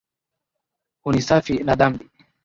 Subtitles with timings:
[1.03, 2.09] Hunisafi na dhambi.